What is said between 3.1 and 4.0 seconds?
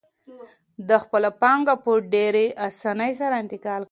سره انتقال کړه.